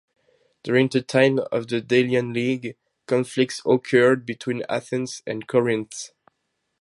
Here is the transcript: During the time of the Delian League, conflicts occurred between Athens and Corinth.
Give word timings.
During 0.63 0.87
the 0.87 1.03
time 1.03 1.37
of 1.51 1.67
the 1.67 1.79
Delian 1.79 2.33
League, 2.33 2.75
conflicts 3.05 3.61
occurred 3.67 4.25
between 4.25 4.63
Athens 4.67 5.21
and 5.27 5.45
Corinth. 5.45 6.09